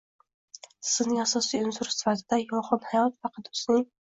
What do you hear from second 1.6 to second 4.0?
unsuri sifatida “Yolg‘on hayot” faqat o‘zining